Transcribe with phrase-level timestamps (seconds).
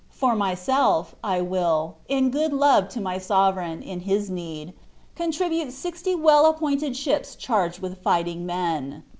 [0.09, 4.73] For myvelf, I will, in good love to my sovereign, in his need,
[5.15, 9.03] contribute sixty well appointed ships chaiged with fighting men."